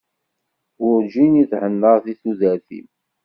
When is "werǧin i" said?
0.81-1.43